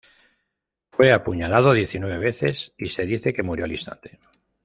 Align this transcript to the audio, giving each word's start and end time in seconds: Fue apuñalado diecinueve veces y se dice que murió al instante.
Fue 0.89 1.11
apuñalado 1.13 1.73
diecinueve 1.73 2.17
veces 2.17 2.73
y 2.75 2.87
se 2.89 3.05
dice 3.05 3.33
que 3.35 3.43
murió 3.43 3.65
al 3.65 3.71
instante. 3.73 4.19